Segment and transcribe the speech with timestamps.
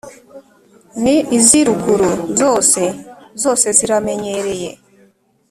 [1.03, 2.09] Ni iz’iruguru
[2.39, 2.81] zose:
[3.41, 4.69] zose ziramenyereye.